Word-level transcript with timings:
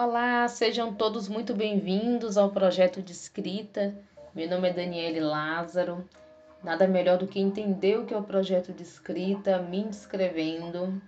Olá, 0.00 0.46
sejam 0.46 0.94
todos 0.94 1.28
muito 1.28 1.52
bem-vindos 1.52 2.38
ao 2.38 2.50
projeto 2.50 3.02
de 3.02 3.10
escrita. 3.10 3.92
Meu 4.32 4.48
nome 4.48 4.68
é 4.68 4.72
Daniele 4.72 5.18
Lázaro. 5.18 6.08
Nada 6.62 6.86
melhor 6.86 7.18
do 7.18 7.26
que 7.26 7.40
entender 7.40 7.98
o 7.98 8.06
que 8.06 8.14
é 8.14 8.16
o 8.16 8.22
projeto 8.22 8.72
de 8.72 8.84
escrita, 8.84 9.58
me 9.60 9.80
inscrevendo. 9.80 11.02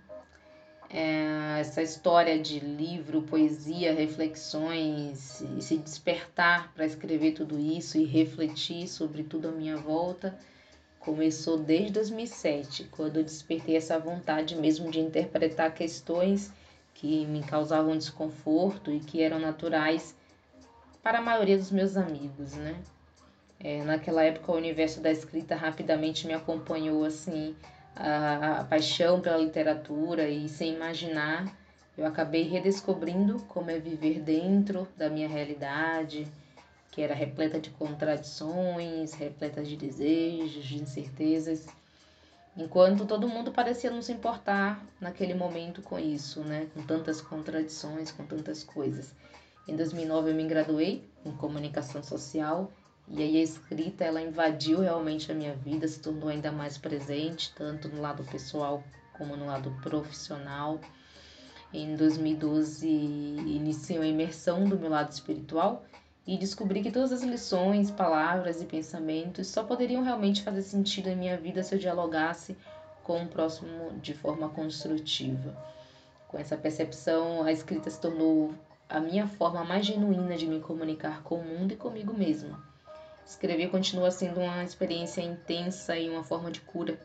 É, 0.89 1.61
essa 1.61 1.81
história 1.81 2.37
de 2.37 2.59
livro, 2.59 3.21
poesia, 3.21 3.93
reflexões 3.93 5.39
e 5.39 5.61
se 5.61 5.77
despertar 5.77 6.73
para 6.73 6.85
escrever 6.85 7.31
tudo 7.31 7.57
isso 7.57 7.97
e 7.97 8.03
refletir 8.03 8.89
sobre 8.89 9.23
tudo 9.23 9.47
à 9.47 9.51
minha 9.53 9.77
volta 9.77 10.37
começou 10.99 11.57
desde 11.57 11.93
2007, 11.93 12.89
quando 12.91 13.17
eu 13.17 13.23
despertei 13.23 13.77
essa 13.77 13.97
vontade 13.97 14.53
mesmo 14.57 14.91
de 14.91 14.99
interpretar 14.99 15.73
questões 15.73 16.51
que 16.93 17.25
me 17.25 17.41
causavam 17.43 17.97
desconforto 17.97 18.91
e 18.91 18.99
que 18.99 19.21
eram 19.21 19.39
naturais 19.39 20.15
para 21.01 21.17
a 21.17 21.21
maioria 21.21 21.57
dos 21.57 21.71
meus 21.71 21.97
amigos, 21.97 22.53
né? 22.53 22.79
É, 23.59 23.83
naquela 23.83 24.23
época 24.23 24.51
o 24.51 24.55
universo 24.55 25.01
da 25.01 25.11
escrita 25.11 25.55
rapidamente 25.55 26.25
me 26.25 26.33
acompanhou 26.33 27.03
assim, 27.03 27.55
a, 27.95 28.61
a 28.61 28.63
paixão 28.63 29.21
pela 29.21 29.37
literatura 29.37 30.27
e 30.29 30.49
sem 30.49 30.73
imaginar 30.73 31.45
eu 31.97 32.05
acabei 32.05 32.43
redescobrindo 32.43 33.39
como 33.49 33.69
é 33.69 33.77
viver 33.77 34.21
dentro 34.21 34.87
da 34.97 35.09
minha 35.09 35.27
realidade, 35.27 36.25
que 36.89 37.01
era 37.01 37.13
repleta 37.13 37.59
de 37.59 37.69
contradições, 37.69 39.13
repleta 39.13 39.61
de 39.61 39.75
desejos, 39.75 40.63
de 40.63 40.81
incertezas 40.81 41.67
enquanto 42.55 43.05
todo 43.05 43.27
mundo 43.27 43.51
parecia 43.51 43.89
não 43.89 44.01
se 44.01 44.11
importar 44.11 44.83
naquele 44.99 45.33
momento 45.33 45.81
com 45.81 45.97
isso, 45.97 46.41
né? 46.41 46.67
Com 46.73 46.83
tantas 46.83 47.21
contradições, 47.21 48.11
com 48.11 48.25
tantas 48.25 48.63
coisas. 48.63 49.13
Em 49.67 49.75
2009 49.75 50.31
eu 50.31 50.35
me 50.35 50.47
graduei 50.47 51.09
em 51.25 51.31
comunicação 51.31 52.03
social 52.03 52.71
e 53.07 53.21
aí 53.21 53.37
a 53.37 53.43
escrita 53.43 54.03
ela 54.03 54.21
invadiu 54.21 54.79
realmente 54.79 55.31
a 55.31 55.35
minha 55.35 55.53
vida, 55.53 55.87
se 55.87 55.99
tornou 55.99 56.29
ainda 56.29 56.51
mais 56.51 56.77
presente, 56.77 57.53
tanto 57.55 57.87
no 57.89 58.01
lado 58.01 58.23
pessoal 58.23 58.83
como 59.17 59.35
no 59.35 59.45
lado 59.45 59.71
profissional. 59.81 60.79
Em 61.73 61.95
2012 61.95 62.87
iniciei 62.87 63.97
a 63.99 64.05
imersão 64.05 64.67
do 64.67 64.77
meu 64.77 64.89
lado 64.89 65.11
espiritual 65.11 65.85
e 66.25 66.37
descobri 66.37 66.81
que 66.83 66.91
todas 66.91 67.11
as 67.11 67.23
lições, 67.23 67.89
palavras 67.89 68.61
e 68.61 68.65
pensamentos 68.65 69.47
só 69.47 69.63
poderiam 69.63 70.03
realmente 70.03 70.43
fazer 70.43 70.61
sentido 70.61 71.07
em 71.07 71.15
minha 71.15 71.37
vida 71.37 71.63
se 71.63 71.73
eu 71.73 71.79
dialogasse 71.79 72.55
com 73.03 73.23
o 73.23 73.27
próximo 73.27 73.91
de 73.99 74.13
forma 74.13 74.49
construtiva. 74.49 75.55
Com 76.27 76.37
essa 76.37 76.55
percepção, 76.55 77.43
a 77.43 77.51
escrita 77.51 77.89
se 77.89 77.99
tornou 77.99 78.53
a 78.87 78.99
minha 78.99 79.27
forma 79.27 79.63
mais 79.63 79.85
genuína 79.85 80.37
de 80.37 80.45
me 80.45 80.59
comunicar 80.59 81.23
com 81.23 81.35
o 81.35 81.43
mundo 81.43 81.73
e 81.73 81.77
comigo 81.77 82.13
mesma. 82.13 82.63
Escrever 83.25 83.69
continua 83.69 84.11
sendo 84.11 84.39
uma 84.39 84.63
experiência 84.63 85.21
intensa 85.21 85.97
e 85.97 86.09
uma 86.09 86.23
forma 86.23 86.51
de 86.51 86.61
cura, 86.61 86.99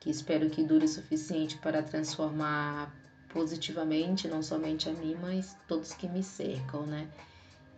que 0.00 0.10
espero 0.10 0.48
que 0.48 0.64
dure 0.64 0.86
o 0.86 0.88
suficiente 0.88 1.58
para 1.58 1.82
transformar 1.82 2.92
positivamente 3.28 4.26
não 4.26 4.42
somente 4.42 4.88
a 4.88 4.92
mim, 4.92 5.16
mas 5.20 5.56
todos 5.68 5.92
que 5.92 6.08
me 6.08 6.22
cercam, 6.22 6.86
né? 6.86 7.08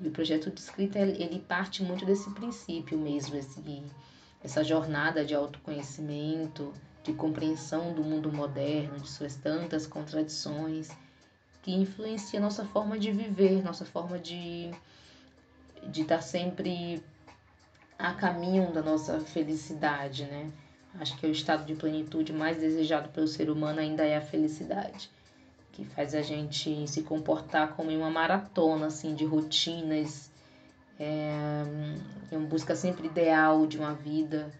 E 0.02 0.08
o 0.08 0.10
projeto 0.10 0.50
de 0.50 0.60
escrita 0.60 0.98
ele 0.98 1.38
parte 1.38 1.80
muito 1.80 2.04
desse 2.04 2.28
princípio 2.30 2.98
mesmo, 2.98 3.36
esse, 3.36 3.62
essa 4.42 4.64
jornada 4.64 5.24
de 5.24 5.32
autoconhecimento, 5.32 6.74
de 7.04 7.12
compreensão 7.12 7.94
do 7.94 8.02
mundo 8.02 8.32
moderno, 8.32 8.98
de 8.98 9.08
suas 9.08 9.36
tantas 9.36 9.86
contradições, 9.86 10.90
que 11.62 11.72
influencia 11.72 12.40
nossa 12.40 12.64
forma 12.64 12.98
de 12.98 13.12
viver, 13.12 13.62
nossa 13.62 13.84
forma 13.84 14.18
de 14.18 14.72
de 15.84 16.02
estar 16.02 16.20
sempre 16.20 17.02
a 17.98 18.12
caminho 18.12 18.72
da 18.72 18.80
nossa 18.80 19.18
felicidade, 19.20 20.24
né? 20.24 20.48
Acho 20.94 21.16
que 21.16 21.26
o 21.26 21.30
estado 21.30 21.64
de 21.64 21.74
plenitude 21.74 22.32
mais 22.32 22.56
desejado 22.56 23.08
pelo 23.08 23.26
ser 23.26 23.50
humano 23.50 23.80
ainda 23.80 24.04
é 24.04 24.16
a 24.16 24.20
felicidade 24.20 25.10
que 25.72 25.84
faz 25.86 26.14
a 26.14 26.22
gente 26.22 26.86
se 26.86 27.02
comportar 27.02 27.74
como 27.74 27.90
em 27.90 27.96
uma 27.96 28.10
maratona 28.10 28.86
assim 28.86 29.14
de 29.14 29.24
rotinas, 29.24 30.30
é, 31.00 31.64
em 32.30 32.44
busca 32.44 32.76
sempre 32.76 33.06
ideal 33.06 33.66
de 33.66 33.78
uma 33.78 33.94
vida. 33.94 34.52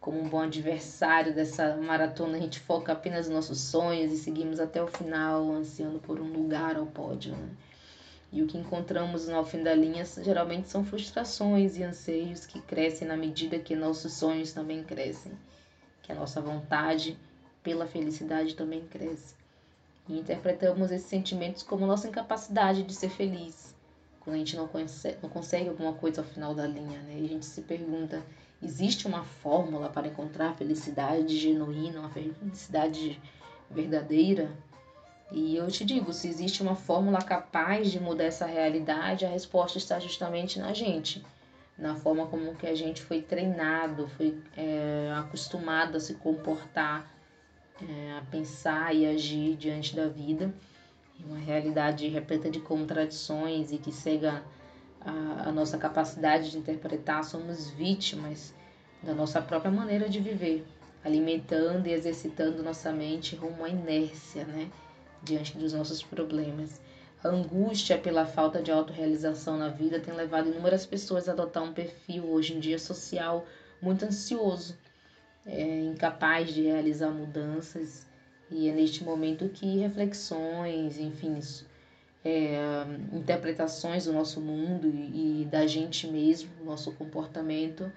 Como 0.00 0.20
um 0.20 0.28
bom 0.28 0.40
adversário 0.40 1.34
dessa 1.34 1.76
maratona, 1.76 2.36
a 2.36 2.40
gente 2.40 2.60
foca 2.60 2.92
apenas 2.92 3.26
nos 3.26 3.36
nossos 3.36 3.60
sonhos 3.60 4.12
e 4.12 4.18
seguimos 4.18 4.60
até 4.60 4.82
o 4.82 4.86
final, 4.86 5.50
ansiando 5.50 5.98
por 5.98 6.20
um 6.20 6.30
lugar 6.30 6.76
ao 6.76 6.84
pódio. 6.84 7.34
Né? 7.34 7.48
E 8.30 8.42
o 8.42 8.46
que 8.46 8.58
encontramos 8.58 9.28
no 9.28 9.44
fim 9.44 9.62
da 9.62 9.74
linha 9.74 10.04
geralmente 10.04 10.68
são 10.68 10.84
frustrações 10.84 11.78
e 11.78 11.84
anseios 11.84 12.44
que 12.44 12.60
crescem 12.60 13.08
na 13.08 13.16
medida 13.16 13.58
que 13.58 13.74
nossos 13.74 14.12
sonhos 14.12 14.52
também 14.52 14.82
crescem, 14.82 15.32
que 16.02 16.12
a 16.12 16.14
nossa 16.14 16.40
vontade 16.40 17.16
pela 17.62 17.86
felicidade 17.86 18.54
também 18.54 18.84
cresce. 18.86 19.34
E 20.08 20.18
interpretamos 20.18 20.90
esses 20.90 21.06
sentimentos 21.06 21.62
como 21.62 21.86
nossa 21.86 22.08
incapacidade 22.08 22.82
de 22.82 22.94
ser 22.94 23.08
feliz. 23.08 23.74
Quando 24.20 24.36
a 24.36 24.38
gente 24.38 24.56
não 24.56 24.66
consegue, 24.66 25.18
não 25.22 25.28
consegue 25.28 25.68
alguma 25.68 25.92
coisa 25.94 26.20
ao 26.20 26.26
final 26.26 26.54
da 26.54 26.66
linha, 26.66 27.00
né? 27.02 27.18
E 27.18 27.24
a 27.24 27.28
gente 27.28 27.46
se 27.46 27.62
pergunta: 27.62 28.22
existe 28.62 29.06
uma 29.06 29.24
fórmula 29.24 29.88
para 29.88 30.08
encontrar 30.08 30.50
a 30.50 30.54
felicidade 30.54 31.38
genuína, 31.38 32.00
uma 32.00 32.10
felicidade 32.10 33.20
verdadeira? 33.70 34.50
E 35.30 35.56
eu 35.56 35.66
te 35.68 35.84
digo: 35.84 36.12
se 36.12 36.28
existe 36.28 36.62
uma 36.62 36.74
fórmula 36.74 37.20
capaz 37.20 37.90
de 37.90 38.00
mudar 38.00 38.24
essa 38.24 38.46
realidade, 38.46 39.24
a 39.24 39.30
resposta 39.30 39.78
está 39.78 39.98
justamente 39.98 40.58
na 40.58 40.72
gente 40.72 41.24
na 41.76 41.94
forma 41.96 42.26
como 42.26 42.54
que 42.54 42.66
a 42.66 42.74
gente 42.74 43.02
foi 43.02 43.20
treinado, 43.20 44.08
foi 44.08 44.40
é, 44.56 45.12
acostumado 45.16 45.96
a 45.96 46.00
se 46.00 46.14
comportar 46.14 47.10
é, 47.82 48.18
a 48.18 48.22
pensar 48.30 48.94
e 48.94 49.06
agir 49.06 49.56
diante 49.56 49.96
da 49.96 50.08
vida, 50.08 50.54
uma 51.24 51.38
realidade 51.38 52.06
repleta 52.08 52.50
de 52.50 52.60
contradições 52.60 53.72
e 53.72 53.78
que 53.78 53.92
cega 53.92 54.42
a, 55.00 55.48
a 55.48 55.52
nossa 55.52 55.78
capacidade 55.78 56.50
de 56.50 56.58
interpretar, 56.58 57.24
somos 57.24 57.70
vítimas 57.70 58.54
da 59.02 59.14
nossa 59.14 59.40
própria 59.40 59.70
maneira 59.70 60.08
de 60.08 60.20
viver, 60.20 60.64
alimentando 61.04 61.86
e 61.86 61.92
exercitando 61.92 62.62
nossa 62.62 62.92
mente 62.92 63.36
rumo 63.36 63.64
à 63.64 63.68
inércia, 63.68 64.44
né, 64.44 64.70
diante 65.22 65.56
dos 65.56 65.72
nossos 65.72 66.02
problemas. 66.02 66.80
A 67.22 67.28
angústia 67.28 67.98
pela 67.98 68.26
falta 68.26 68.62
de 68.62 68.70
autorrealização 68.70 69.56
na 69.56 69.68
vida 69.68 69.98
tem 69.98 70.14
levado 70.14 70.50
inúmeras 70.50 70.84
pessoas 70.84 71.28
a 71.28 71.32
adotar 71.32 71.62
um 71.62 71.72
perfil 71.72 72.30
hoje 72.30 72.54
em 72.54 72.60
dia 72.60 72.78
social 72.78 73.46
muito 73.80 74.04
ansioso, 74.04 74.76
é, 75.46 75.80
incapaz 75.80 76.52
de 76.52 76.62
realizar 76.62 77.10
mudanças 77.10 78.06
e 78.50 78.68
é 78.68 78.72
neste 78.72 79.02
momento 79.02 79.48
que 79.48 79.78
reflexões, 79.78 80.98
enfim, 80.98 81.38
é, 82.24 82.58
interpretações 83.12 84.04
do 84.04 84.12
nosso 84.12 84.40
mundo 84.40 84.88
e, 84.88 85.42
e 85.42 85.44
da 85.46 85.66
gente 85.66 86.06
mesmo, 86.06 86.50
nosso 86.64 86.92
comportamento, 86.92 87.90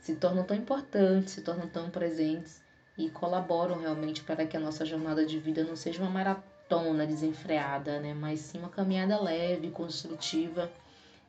se 0.00 0.14
tornam 0.14 0.44
tão 0.44 0.56
importantes, 0.56 1.34
se 1.34 1.42
tornam 1.42 1.68
tão 1.68 1.90
presentes 1.90 2.62
e 2.96 3.08
colaboram 3.08 3.78
realmente 3.78 4.22
para 4.22 4.44
que 4.44 4.56
a 4.56 4.60
nossa 4.60 4.84
jornada 4.84 5.24
de 5.24 5.38
vida 5.38 5.64
não 5.64 5.76
seja 5.76 6.02
uma 6.02 6.10
maratona 6.10 7.06
desenfreada, 7.06 8.00
né? 8.00 8.14
mas 8.14 8.40
sim 8.40 8.58
uma 8.58 8.68
caminhada 8.68 9.20
leve, 9.20 9.70
construtiva, 9.70 10.70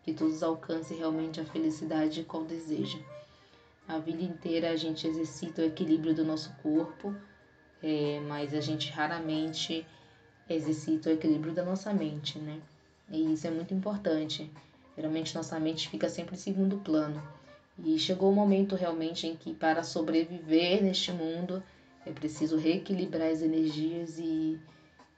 que 0.04 0.14
todos 0.14 0.42
alcancem 0.42 0.98
realmente 0.98 1.40
a 1.40 1.46
felicidade 1.46 2.24
qual 2.24 2.44
desejam. 2.44 3.02
A 3.92 4.00
vida 4.00 4.24
inteira 4.24 4.72
a 4.72 4.76
gente 4.78 5.06
exercita 5.06 5.62
o 5.62 5.66
equilíbrio 5.66 6.16
do 6.16 6.24
nosso 6.24 6.50
corpo, 6.64 7.14
é, 7.84 8.22
mas 8.22 8.54
a 8.54 8.62
gente 8.62 8.90
raramente 8.90 9.86
exercita 10.50 11.10
o 11.10 11.12
equilíbrio 11.12 11.54
da 11.54 11.66
nossa 11.66 11.94
mente, 11.94 12.40
né? 12.40 12.62
E 13.10 13.34
isso 13.34 13.46
é 13.48 13.52
muito 13.52 13.74
importante. 13.74 14.50
Geralmente 14.96 15.36
nossa 15.36 15.60
mente 15.60 15.90
fica 15.90 16.08
sempre 16.08 16.36
em 16.36 16.40
segundo 16.40 16.78
plano. 16.78 17.22
E 17.84 18.00
chegou 18.00 18.32
o 18.32 18.34
momento 18.34 18.78
realmente 18.78 19.28
em 19.28 19.36
que 19.36 19.54
para 19.54 19.84
sobreviver 19.84 20.82
neste 20.82 21.12
mundo 21.12 21.62
é 22.06 22.14
preciso 22.14 22.56
reequilibrar 22.56 23.30
as 23.30 23.42
energias 23.42 24.18
e, 24.18 24.58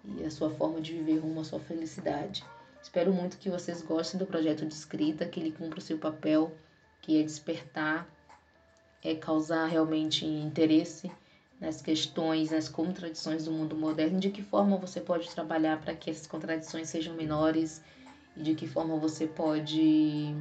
e 0.04 0.24
a 0.26 0.32
sua 0.32 0.50
forma 0.50 0.82
de 0.82 0.94
viver 0.94 1.20
rumo 1.20 1.42
à 1.42 1.44
sua 1.44 1.60
felicidade. 1.60 2.44
Espero 2.82 3.14
muito 3.14 3.38
que 3.38 3.52
vocês 3.52 3.84
gostem 3.84 4.18
do 4.18 4.26
projeto 4.26 4.66
de 4.66 4.74
escrita, 4.74 5.28
que 5.28 5.40
ele 5.40 5.52
cumpra 5.52 5.78
o 5.78 5.82
seu 5.82 6.00
papel, 6.00 6.52
que 7.04 7.20
é 7.20 7.24
despertar 7.24 8.10
é 9.04 9.14
causar 9.14 9.66
realmente 9.68 10.26
interesse 10.26 11.12
nas 11.60 11.82
questões, 11.82 12.52
nas 12.52 12.68
contradições 12.68 13.46
do 13.46 13.52
mundo 13.52 13.76
moderno, 13.76 14.20
de 14.20 14.30
que 14.30 14.42
forma 14.42 14.78
você 14.78 15.00
pode 15.00 15.30
trabalhar 15.30 15.80
para 15.80 15.94
que 15.94 16.10
essas 16.10 16.28
contradições 16.28 16.88
sejam 16.88 17.16
menores 17.16 17.82
e 18.36 18.42
de 18.42 18.54
que 18.54 18.68
forma 18.68 18.98
você 18.98 19.26
pode 19.26 20.36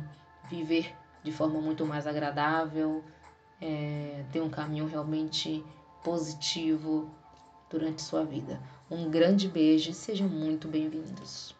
viver 0.50 0.92
de 1.22 1.30
forma 1.30 1.60
muito 1.60 1.86
mais 1.86 2.06
agradável, 2.06 3.02
é, 3.60 4.24
ter 4.32 4.40
um 4.40 4.50
caminho 4.50 4.86
realmente 4.86 5.62
positivo 6.02 7.08
durante 7.70 8.02
sua 8.02 8.24
vida. 8.24 8.60
Um 8.90 9.08
grande 9.08 9.48
beijo 9.48 9.90
e 9.90 9.94
sejam 9.94 10.28
muito 10.28 10.66
bem-vindos. 10.66 11.54